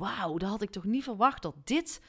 [0.00, 2.00] wauw, dat had ik toch niet verwacht dat dit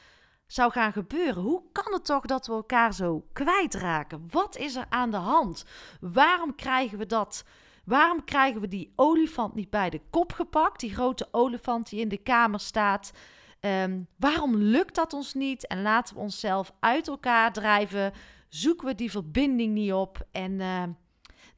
[0.47, 1.43] zou gaan gebeuren.
[1.43, 4.27] Hoe kan het toch dat we elkaar zo kwijtraken?
[4.29, 5.65] Wat is er aan de hand?
[5.99, 7.43] Waarom krijgen we dat?
[7.85, 10.79] Waarom krijgen we die olifant niet bij de kop gepakt?
[10.79, 13.11] Die grote olifant die in de kamer staat.
[13.59, 15.67] Ehm, waarom lukt dat ons niet?
[15.67, 18.13] En laten we onszelf uit elkaar drijven?
[18.49, 20.27] Zoeken we die verbinding niet op?
[20.31, 20.89] En ehm,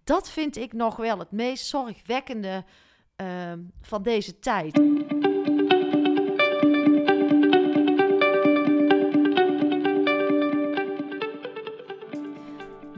[0.03, 2.63] dat vind ik nog wel het meest zorgwekkende
[3.15, 4.81] ehm, van deze tijd.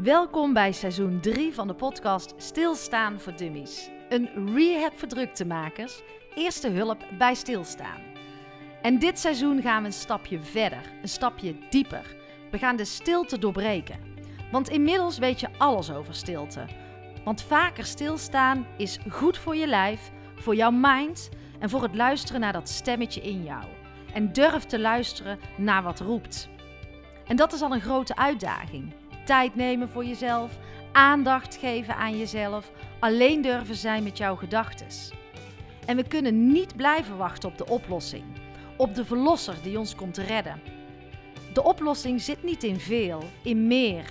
[0.05, 3.89] Welkom bij seizoen 3 van de podcast Stilstaan voor Dummies.
[4.09, 6.01] Een rehab voor druktemakers,
[6.35, 8.01] eerste hulp bij stilstaan.
[8.81, 12.15] En dit seizoen gaan we een stapje verder, een stapje dieper.
[12.51, 13.99] We gaan de stilte doorbreken.
[14.51, 16.65] Want inmiddels weet je alles over stilte.
[17.23, 22.41] Want vaker stilstaan is goed voor je lijf, voor jouw mind en voor het luisteren
[22.41, 23.63] naar dat stemmetje in jou.
[24.13, 26.49] En durf te luisteren naar wat roept.
[27.27, 28.93] En dat is al een grote uitdaging
[29.25, 30.51] tijd nemen voor jezelf,
[30.91, 34.87] aandacht geven aan jezelf, alleen durven zijn met jouw gedachten.
[35.85, 38.23] En we kunnen niet blijven wachten op de oplossing,
[38.77, 40.61] op de verlosser die ons komt redden.
[41.53, 44.05] De oplossing zit niet in veel, in meer,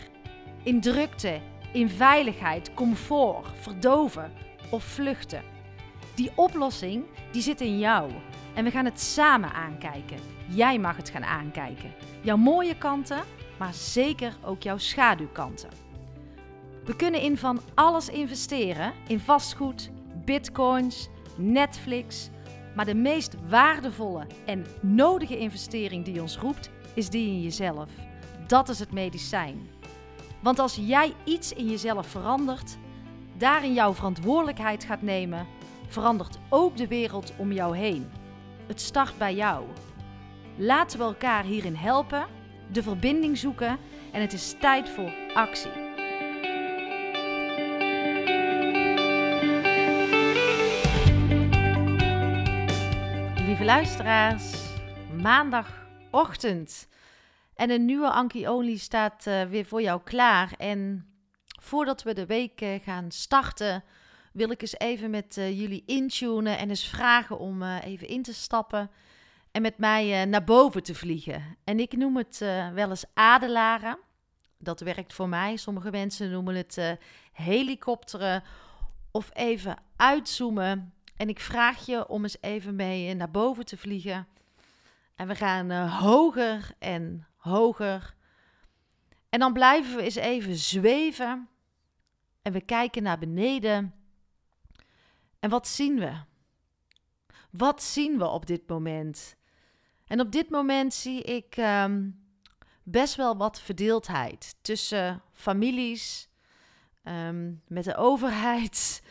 [0.63, 1.41] in drukte,
[1.73, 4.33] in veiligheid, comfort, verdoven
[4.71, 5.43] of vluchten.
[6.15, 8.11] Die oplossing die zit in jou
[8.55, 10.19] en we gaan het samen aankijken.
[10.49, 11.93] Jij mag het gaan aankijken.
[12.21, 13.23] Jouw mooie kanten
[13.59, 15.69] maar zeker ook jouw schaduwkanten.
[16.85, 19.91] We kunnen in van alles investeren: in vastgoed,
[20.25, 22.31] bitcoins, Netflix.
[22.75, 27.89] Maar de meest waardevolle en nodige investering die ons roept, is die in jezelf.
[28.47, 29.69] Dat is het medicijn.
[30.43, 32.77] Want als jij iets in jezelf verandert,
[33.37, 35.47] daarin jouw verantwoordelijkheid gaat nemen,
[35.89, 38.11] verandert ook de wereld om jou heen.
[38.67, 39.65] Het start bij jou.
[40.57, 42.27] Laten we elkaar hierin helpen
[42.75, 43.79] de verbinding zoeken
[44.13, 45.71] en het is tijd voor actie.
[53.47, 54.53] Lieve luisteraars,
[55.23, 56.89] maandagochtend.
[57.55, 60.53] En een nieuwe Anki Only staat uh, weer voor jou klaar.
[60.59, 61.07] En
[61.61, 63.85] voordat we de week uh, gaan starten,
[64.33, 68.35] wil ik eens even met uh, jullie intunen en eens vragen om even in te
[68.35, 68.91] stappen
[69.55, 71.57] en met mij uh, naar boven te vliegen.
[71.65, 73.99] En ik noem het uh, wel eens adelaren.
[74.59, 75.57] Dat werkt voor mij.
[75.57, 76.91] Sommige mensen noemen het uh,
[77.33, 78.43] helikopteren
[79.11, 80.95] of even uitzoomen.
[81.17, 84.27] En ik vraag je om eens even mee naar boven te vliegen.
[85.15, 88.15] En we gaan hoger en hoger.
[89.29, 91.49] En dan blijven we eens even zweven.
[92.43, 93.95] En we kijken naar beneden.
[95.41, 96.13] En wat zien we?
[97.51, 99.37] Wat zien we op dit moment?
[100.07, 102.11] En op dit moment zie ik ehm,
[102.83, 106.29] best wel wat verdeeldheid tussen families,
[107.03, 109.03] ehm, met de overheid,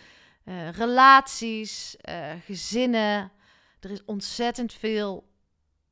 [0.46, 3.32] uh, relaties, uh, gezinnen.
[3.80, 5.30] Er is ontzettend veel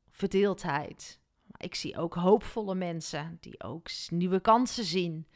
[0.09, 1.19] verdeeldheid.
[1.57, 5.27] Ik zie ook hoopvolle mensen die ook nieuwe kansen zien.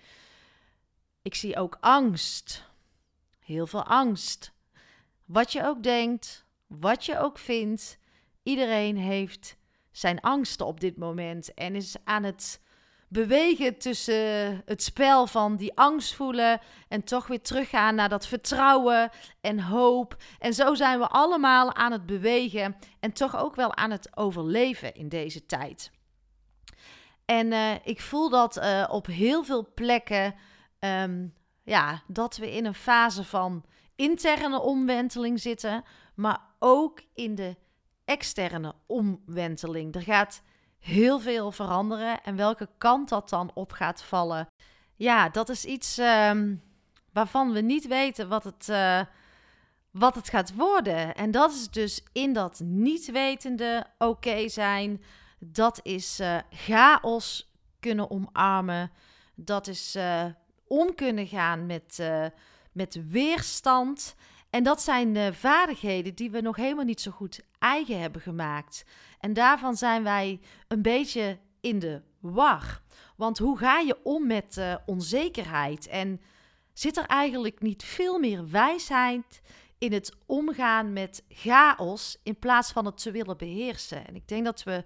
[1.22, 2.70] Ik zie ook angst.
[3.40, 4.54] Heel veel angst.
[5.25, 7.98] Wat je ook denkt, wat je ook vindt,
[8.45, 9.57] Iedereen heeft
[9.91, 12.61] zijn angsten op dit moment en is aan het
[13.07, 19.09] bewegen tussen het spel van die angst voelen en toch weer teruggaan naar dat vertrouwen
[19.41, 20.16] en hoop.
[20.39, 24.95] En zo zijn we allemaal aan het bewegen en toch ook wel aan het overleven
[24.95, 25.91] in deze tijd.
[27.25, 30.35] En uh, ik voel dat uh, op heel veel plekken,
[30.79, 31.33] um,
[31.63, 35.83] ja, dat we in een fase van interne omwenteling zitten,
[36.16, 37.56] maar ook in de
[38.06, 39.96] externe omwenteling.
[39.96, 40.42] Er gaat
[40.80, 42.24] heel veel veranderen.
[42.24, 44.48] En welke kant dat dan op gaat vallen,
[44.96, 46.62] ja, dat is iets um,
[47.14, 49.02] waarvan we niet weten wat het, uh,
[49.92, 51.16] wat het gaat worden.
[51.16, 55.04] En dat is dus in dat niet wetende oké okay zijn.
[55.40, 58.92] Dat is uh, chaos kunnen omarmen.
[59.36, 60.25] Dat is uh,
[60.68, 62.00] om kunnen gaan met,
[62.72, 64.16] met weerstand.
[64.56, 68.86] En dat zijn de vaardigheden die we nog helemaal niet zo goed eigen hebben gemaakt.
[69.19, 72.81] En daarvan zijn wij een beetje in de war.
[73.16, 75.88] Want hoe ga je om met uh, onzekerheid?
[75.88, 76.22] En
[76.74, 79.42] zit er eigenlijk niet veel meer wijsheid
[79.78, 84.08] in het omgaan met chaos in plaats van het te willen beheersen?
[84.08, 84.84] En ik denk dat we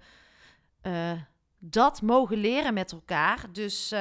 [0.83, 1.11] uh,
[1.59, 3.45] dat mogen leren met elkaar.
[3.51, 3.93] Dus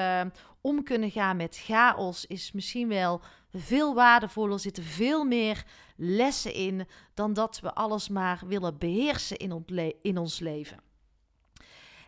[0.61, 3.21] om kunnen gaan met chaos is misschien wel
[3.53, 4.53] veel waardevoller.
[4.53, 5.65] Er zitten veel meer
[5.97, 9.65] lessen in dan dat we alles maar willen beheersen in,
[10.03, 10.79] in ons leven.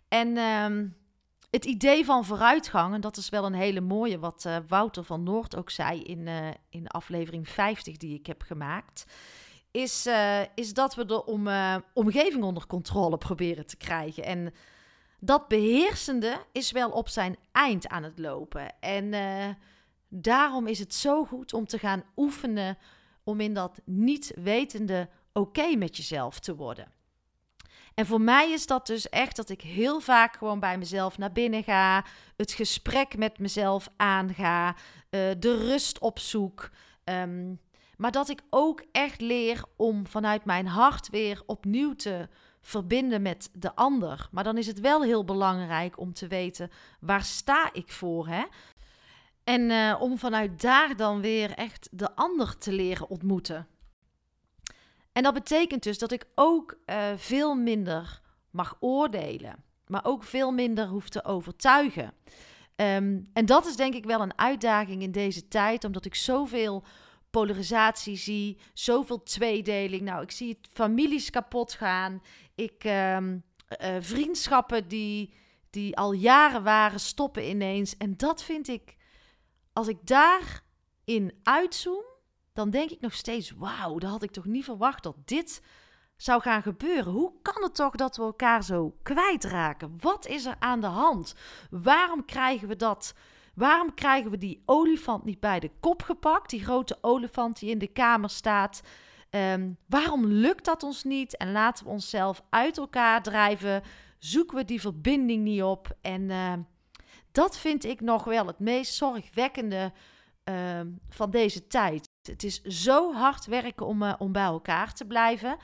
[0.08, 0.88] En ehm,
[1.50, 5.22] het idee van vooruitgang, en dat is wel een hele mooie, wat uh, Wouter van
[5.22, 9.04] Noord ook zei in, uh, in aflevering 50 die ik heb gemaakt,
[9.70, 11.48] is, uh, is dat we de om,
[11.94, 14.24] omgeving onder controle proberen te krijgen.
[14.24, 14.54] En
[15.20, 18.80] dat beheersende is wel op zijn eind aan het lopen.
[18.80, 19.12] En
[20.10, 22.78] daarom is het zo goed om te gaan oefenen
[23.24, 26.92] om in dat niet wetende oké met jezelf te worden.
[27.94, 31.32] En voor mij is dat dus echt dat ik heel vaak gewoon bij mezelf naar
[31.32, 32.04] binnen ga,
[32.36, 34.76] het gesprek met mezelf aanga, uh,
[35.38, 36.70] de rust opzoek.
[37.04, 37.60] Um,
[38.00, 42.28] maar dat ik ook echt leer om vanuit mijn hart weer opnieuw te
[42.60, 44.28] verbinden met de ander.
[44.30, 46.70] Maar dan is het wel heel belangrijk om te weten
[47.00, 48.44] waar sta ik voor, hè?
[49.44, 53.66] En uh, om vanuit daar dan weer echt de ander te leren ontmoeten.
[55.12, 58.20] En dat betekent dus dat ik ook uh, veel minder
[58.50, 62.12] mag oordelen, maar ook veel minder hoef te overtuigen.
[62.76, 66.84] Um, en dat is denk ik wel een uitdaging in deze tijd, omdat ik zoveel
[67.30, 70.02] polarisatie zie, zoveel tweedeling.
[70.02, 72.22] Nou, ik zie families kapot gaan.
[72.54, 73.42] Ik um,
[73.82, 75.32] uh, vriendschappen die,
[75.70, 77.96] die al jaren waren, stoppen ineens.
[77.96, 78.96] En dat vind ik,
[79.80, 82.04] als ik daarin uitzoom,
[82.52, 85.62] dan denk ik nog steeds: wauw, dat had ik toch niet verwacht dat dit
[86.16, 87.12] zou gaan gebeuren.
[87.12, 89.96] Hoe kan het toch dat we elkaar zo kwijtraken?
[90.00, 91.34] Wat is er aan de hand?
[91.70, 93.14] Waarom krijgen we dat?
[93.54, 96.50] Waarom krijgen we die olifant niet bij de kop gepakt?
[96.50, 98.82] Die grote olifant die in de kamer staat.
[99.30, 101.36] Um, waarom lukt dat ons niet?
[101.36, 103.82] En laten we onszelf uit elkaar drijven?
[104.18, 105.96] Zoeken we die verbinding niet op?
[106.00, 106.52] En uh,
[107.32, 109.92] dat vind ik nog wel het meest zorgwekkende
[110.44, 112.08] uh, van deze tijd.
[112.22, 115.56] Het is zo hard werken om, uh, om bij elkaar te blijven.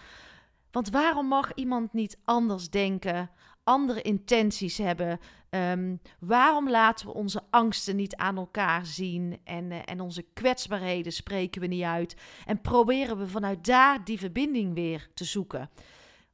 [0.71, 3.31] Want waarom mag iemand niet anders denken,
[3.65, 5.21] andere intenties hebben?
[5.51, 11.13] Um, waarom laten we onze angsten niet aan elkaar zien en, uh, en onze kwetsbaarheden
[11.13, 12.17] spreken we niet uit?
[12.45, 15.71] En proberen we vanuit daar die verbinding weer te zoeken?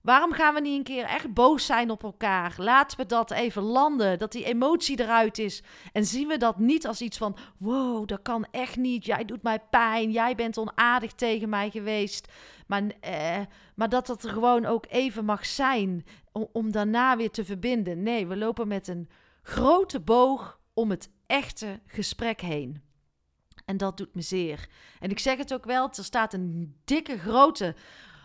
[0.02, 2.54] Waarom gaan we niet een keer echt boos zijn op elkaar?
[2.56, 5.62] Laten we dat even landen, dat die emotie eruit is.
[5.93, 9.04] En zien we dat niet als iets van: wow, dat kan echt niet.
[9.04, 10.10] Jij doet mij pijn.
[10.10, 12.32] Jij bent onaardig tegen mij geweest.
[12.66, 13.40] Maar, eh,
[13.75, 16.05] maar dat dat er gewoon ook even mag zijn.
[16.32, 18.02] Om, om daarna weer te verbinden.
[18.02, 19.08] Nee, we lopen met een
[19.43, 22.82] grote boog om het echte gesprek heen.
[23.64, 24.69] En dat doet me zeer.
[25.00, 27.75] En ik zeg het ook wel: er staat een dikke, grote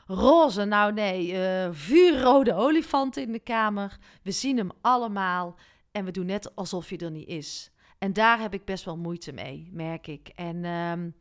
[0.07, 3.97] roze, nou nee, uh, vuurrode olifant in de kamer.
[4.21, 5.55] We zien hem allemaal
[5.91, 7.71] en we doen net alsof hij er niet is.
[7.97, 10.27] En daar heb ik best wel moeite mee, merk ik.
[10.35, 11.15] En um,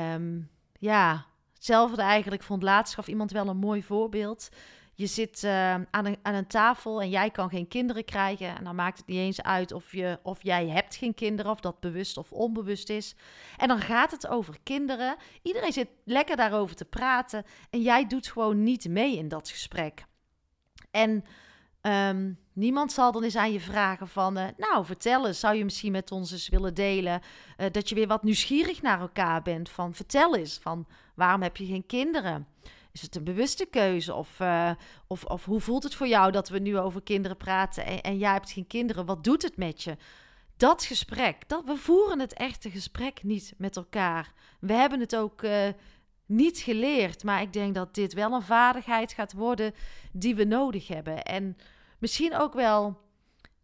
[0.00, 2.42] um, ja, hetzelfde eigenlijk.
[2.42, 4.48] vond laatst gaf iemand wel een mooi voorbeeld.
[4.96, 8.56] Je zit uh, aan, een, aan een tafel en jij kan geen kinderen krijgen.
[8.56, 11.60] En dan maakt het niet eens uit of, je, of jij hebt geen kinderen, of
[11.60, 13.14] dat bewust of onbewust is.
[13.56, 15.16] En dan gaat het over kinderen.
[15.42, 17.44] Iedereen zit lekker daarover te praten.
[17.70, 20.04] En jij doet gewoon niet mee in dat gesprek.
[20.90, 21.24] En
[21.82, 24.38] um, niemand zal dan eens aan je vragen van...
[24.38, 27.20] Uh, nou, vertel eens, zou je misschien met ons eens willen delen...
[27.56, 29.68] Uh, dat je weer wat nieuwsgierig naar elkaar bent.
[29.68, 32.46] Van vertel eens, van waarom heb je geen kinderen?
[32.94, 34.14] Is het een bewuste keuze?
[34.14, 34.70] Of, uh,
[35.06, 38.18] of, of hoe voelt het voor jou dat we nu over kinderen praten en, en
[38.18, 39.06] jij hebt geen kinderen?
[39.06, 39.96] Wat doet het met je?
[40.56, 44.32] Dat gesprek, dat, we voeren het echte gesprek niet met elkaar.
[44.60, 45.68] We hebben het ook uh,
[46.26, 49.74] niet geleerd, maar ik denk dat dit wel een vaardigheid gaat worden
[50.12, 51.22] die we nodig hebben.
[51.22, 51.56] En
[51.98, 53.00] misschien ook wel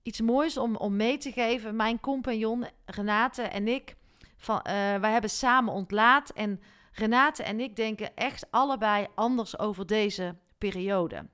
[0.03, 1.77] iets moois om, om mee te geven.
[1.77, 3.97] Mijn compagnon Renate en ik,
[4.37, 6.61] van, uh, wij hebben samen ontlaat en
[6.93, 11.29] Renate en ik denken echt allebei anders over deze periode.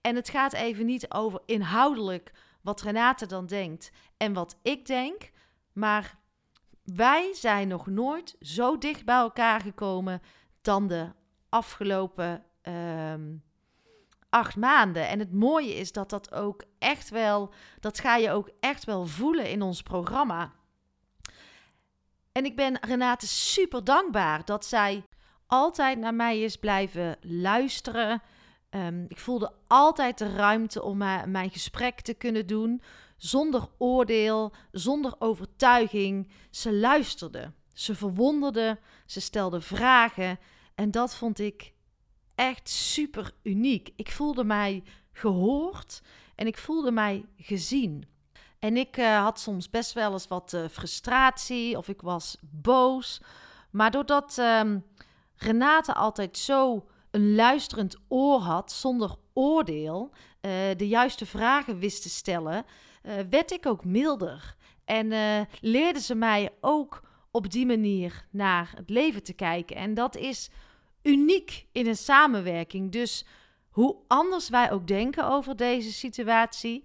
[0.00, 5.30] En het gaat even niet over inhoudelijk wat Renate dan denkt en wat ik denk,
[5.72, 6.18] maar
[6.84, 10.22] wij zijn nog nooit zo dicht bij elkaar gekomen
[10.62, 11.12] dan de
[11.48, 13.42] afgelopen um,
[14.28, 15.08] acht maanden.
[15.08, 19.06] En het mooie is dat dat ook echt wel, dat ga je ook echt wel
[19.06, 20.52] voelen in ons programma.
[22.34, 25.04] En ik ben Renate super dankbaar dat zij
[25.46, 28.22] altijd naar mij is blijven luisteren.
[28.70, 32.82] Um, ik voelde altijd de ruimte om mijn gesprek te kunnen doen.
[33.16, 36.30] Zonder oordeel, zonder overtuiging.
[36.50, 37.52] Ze luisterde.
[37.72, 38.78] Ze verwonderde.
[39.06, 40.38] Ze stelde vragen.
[40.74, 41.72] En dat vond ik
[42.34, 43.92] echt super uniek.
[43.96, 46.02] Ik voelde mij gehoord
[46.34, 48.13] en ik voelde mij gezien.
[48.64, 53.20] En ik uh, had soms best wel eens wat uh, frustratie of ik was boos.
[53.70, 54.84] Maar doordat um,
[55.36, 62.08] Renate altijd zo een luisterend oor had, zonder oordeel, uh, de juiste vragen wist te
[62.08, 62.64] stellen,
[63.30, 64.56] werd ik ook milder.
[64.84, 65.08] En
[65.60, 69.76] leerde ze mij ook op die manier naar het leven te kijken.
[69.76, 70.50] En dat is
[71.02, 72.92] uniek in een samenwerking.
[72.92, 73.26] Dus
[73.70, 76.84] hoe anders wij ook denken over deze situatie,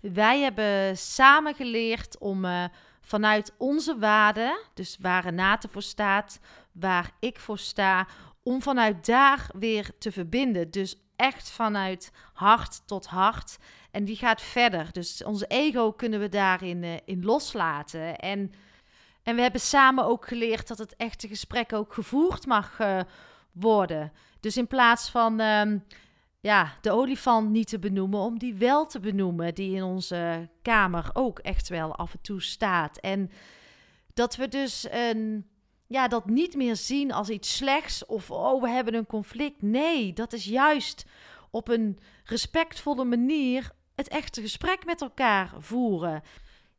[0.00, 2.64] wij hebben samen geleerd om uh,
[3.00, 6.40] vanuit onze waarden, dus waar Renate voor staat,
[6.72, 8.06] waar ik voor sta,
[8.42, 10.70] om vanuit daar weer te verbinden.
[10.70, 13.58] Dus echt vanuit hart tot hart.
[13.90, 14.92] En die gaat verder.
[14.92, 18.16] Dus onze ego kunnen we daarin uh, in loslaten.
[18.16, 18.52] En,
[19.22, 23.00] en we hebben samen ook geleerd dat het echte gesprek ook gevoerd mag uh,
[23.52, 24.12] worden.
[24.40, 25.40] Dus in plaats van.
[25.40, 25.62] Uh,
[26.40, 31.10] ja, de olifant niet te benoemen, om die wel te benoemen, die in onze kamer
[31.12, 32.98] ook echt wel af en toe staat.
[32.98, 33.30] En
[34.14, 35.46] dat we dus een,
[35.86, 39.62] ja, dat niet meer zien als iets slechts of oh, we hebben een conflict.
[39.62, 41.04] Nee, dat is juist
[41.50, 46.22] op een respectvolle manier het echte gesprek met elkaar voeren.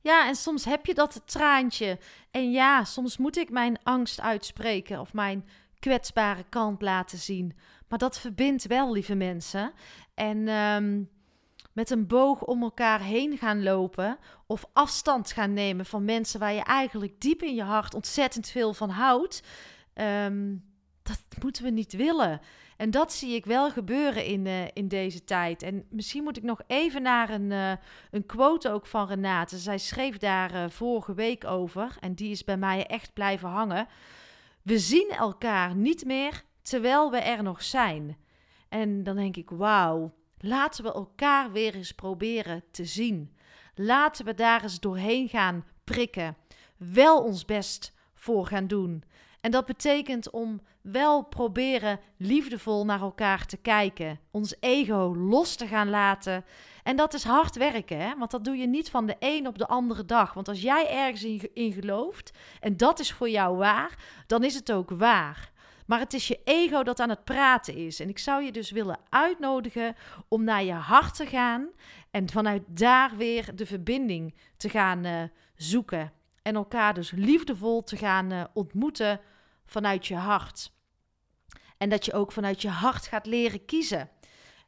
[0.01, 1.99] Ja, en soms heb je dat traantje.
[2.31, 5.45] En ja, soms moet ik mijn angst uitspreken of mijn
[5.79, 7.53] kwetsbare kant laten zien.
[7.89, 9.71] Maar dat verbindt wel, lieve mensen.
[10.13, 11.03] En ehm,
[11.73, 14.17] met een boog om elkaar heen gaan lopen
[14.47, 18.73] of afstand gaan nemen van mensen waar je eigenlijk diep in je hart ontzettend veel
[18.73, 19.43] van houdt,
[19.93, 20.55] ehm,
[21.03, 22.41] dat moeten we niet willen.
[22.77, 25.63] En dat zie ik wel gebeuren in, uh, in deze tijd.
[25.63, 27.71] En misschien moet ik nog even naar een, uh,
[28.11, 29.57] een quote ook van Renate.
[29.57, 33.87] Zij schreef daar uh, vorige week over en die is bij mij echt blijven hangen.
[34.61, 38.17] We zien elkaar niet meer terwijl we er nog zijn.
[38.69, 43.35] En dan denk ik, wauw, laten we elkaar weer eens proberen te zien.
[43.75, 46.37] Laten we daar eens doorheen gaan prikken.
[46.77, 49.03] Wel ons best voor gaan doen.
[49.41, 54.19] En dat betekent om wel proberen liefdevol naar elkaar te kijken.
[54.31, 56.45] Ons ego los te gaan laten.
[56.83, 58.17] En dat is hard werken, hè?
[58.17, 60.33] want dat doe je niet van de een op de andere dag.
[60.33, 63.97] Want als jij ergens in, in gelooft en dat is voor jou waar,
[64.27, 65.51] dan is het ook waar.
[65.89, 67.99] Maar het is je ego dat aan het praten is.
[67.99, 69.95] En ik zou je dus willen uitnodigen
[70.27, 71.69] om naar je hart te gaan
[72.11, 75.23] en vanuit daar weer de verbinding te gaan uh,
[75.55, 76.13] zoeken.
[76.41, 79.19] En elkaar dus liefdevol te gaan uh, ontmoeten
[79.65, 80.71] vanuit je hart.
[81.77, 84.09] En dat je ook vanuit je hart gaat leren kiezen.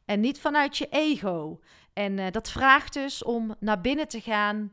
[0.04, 1.60] En niet vanuit je ego.
[1.92, 4.72] En uh, dat vraagt dus om naar binnen te gaan,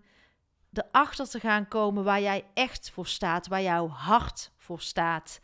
[0.74, 5.40] erachter te gaan komen waar jij echt voor staat, waar jouw hart voor staat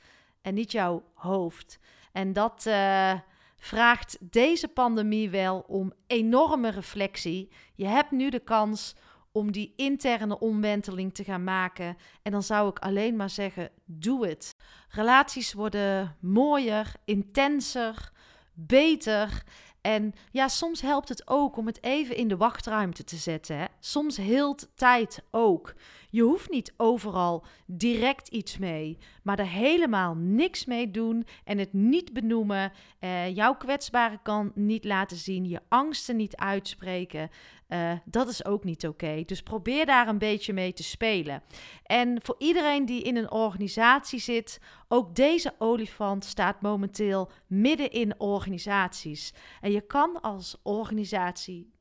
[0.46, 1.80] en niet jouw hoofd.
[2.12, 3.14] En dat uh,
[3.58, 7.52] vraagt deze pandemie wel om enorme reflectie.
[7.76, 8.96] Je hebt nu de kans
[9.32, 11.98] om die interne omwenteling te gaan maken.
[12.22, 14.56] En dan zou ik alleen maar zeggen: doe het.
[14.90, 18.12] Relaties worden mooier, intenser,
[18.54, 19.44] beter.
[19.82, 23.58] En ja, soms helpt het ook om het even in de wachtruimte te zetten.
[23.58, 23.66] Hè?
[23.80, 25.74] Soms hield tijd ook.
[26.16, 31.74] Je hoeft niet overal direct iets mee, maar er helemaal niks mee doen en het
[31.74, 37.30] niet benoemen, eh, jouw kwetsbare kant niet laten zien, je angsten niet uitspreken.
[37.70, 39.24] Uh, dat is ook niet oké.
[39.26, 41.44] Dus probeer daar een beetje mee te spelen.
[41.84, 48.20] En voor iedereen die in een organisatie zit, ook deze olifant staat momenteel midden in
[48.20, 49.34] organisaties.
[49.62, 51.75] En je kan als organisatie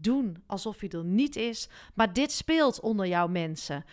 [0.00, 1.68] doen alsof hij er niet is.
[1.94, 3.84] Maar dit speelt onder jouw mensen.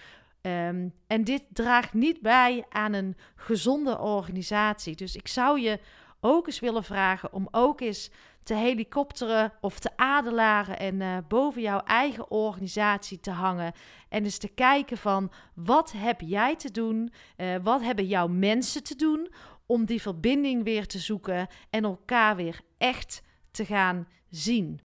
[0.41, 4.95] Um, en dit draagt niet bij aan een gezonde organisatie.
[4.95, 5.79] Dus ik zou je
[6.19, 8.11] ook eens willen vragen om ook eens
[8.43, 13.73] te helikopteren of te adelaren en uh, boven jouw eigen organisatie te hangen.
[14.09, 17.11] En eens te kijken van wat heb jij te doen?
[17.37, 19.33] Uh, wat hebben jouw mensen te doen
[19.65, 23.21] om die verbinding weer te zoeken en elkaar weer echt
[23.51, 24.79] te gaan zien.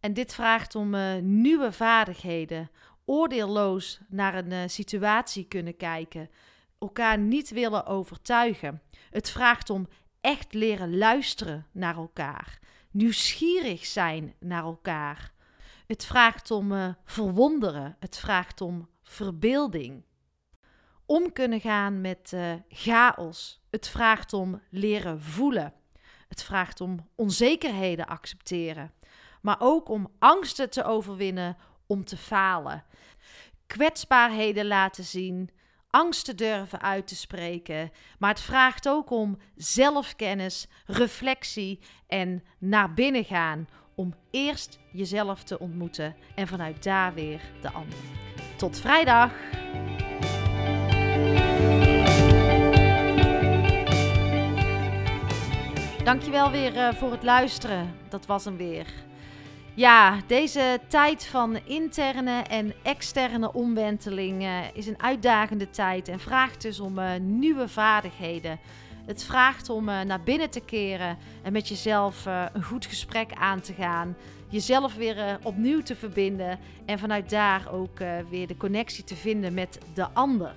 [0.00, 2.70] En dit vraagt om uh, nieuwe vaardigheden,
[3.04, 6.30] oordeelloos naar een uh, situatie kunnen kijken,
[6.78, 8.82] elkaar niet willen overtuigen.
[9.10, 9.88] Het vraagt om
[10.20, 12.58] echt leren luisteren naar elkaar,
[12.90, 15.32] nieuwsgierig zijn naar elkaar.
[15.86, 20.04] Het vraagt om uh, verwonderen, het vraagt om verbeelding.
[21.06, 22.36] Om kunnen gaan met
[22.68, 23.60] chaos.
[23.70, 25.72] Het vraagt om leren voelen.
[26.28, 28.92] Het vraagt om onzekerheden accepteren
[29.40, 31.56] maar ook om angsten te overwinnen
[31.86, 32.84] om te falen.
[33.66, 35.50] Kwetsbaarheden laten zien,
[35.90, 43.24] angsten durven uit te spreken, maar het vraagt ook om zelfkennis, reflectie en naar binnen
[43.24, 47.98] gaan om eerst jezelf te ontmoeten en vanuit daar weer de ander.
[48.56, 49.32] Tot vrijdag!
[56.04, 57.94] Dankjewel weer uh, voor het luisteren.
[58.08, 58.86] Dat was hem weer.
[59.74, 66.62] Ja, deze tijd van interne en externe omwenteling uh, is een uitdagende tijd en vraagt
[66.62, 68.58] dus om uh, nieuwe vaardigheden.
[69.06, 73.72] Het vraagt om naar binnen te keren en met jezelf een goed gesprek aan te
[73.72, 74.16] gaan.
[74.48, 77.98] Jezelf weer opnieuw te verbinden en vanuit daar ook
[78.30, 80.54] weer de connectie te vinden met de ander.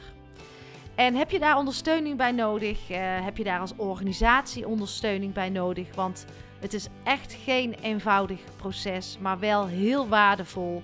[0.96, 2.88] En heb je daar ondersteuning bij nodig?
[2.98, 5.96] Heb je daar als organisatie ondersteuning bij nodig?
[5.96, 6.26] Want
[6.64, 10.84] het is echt geen eenvoudig proces, maar wel heel waardevol.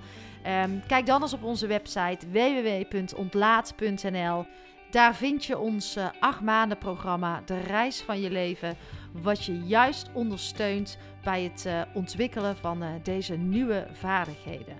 [0.63, 4.45] Um, kijk dan eens op onze website www.ontlaat.nl.
[4.91, 8.77] Daar vind je ons uh, acht maanden programma De Reis van je leven.
[9.11, 14.77] Wat je juist ondersteunt bij het uh, ontwikkelen van deze nieuwe vaardigheden.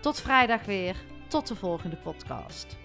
[0.00, 0.96] Tot vrijdag weer.
[1.28, 2.83] Tot de volgende podcast.